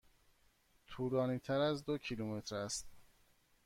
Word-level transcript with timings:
طولانی 0.87 1.39
تر 1.39 1.59
از 1.61 1.83
دو 1.85 1.97
کیلومتر 1.97 2.55
است. 2.55 2.87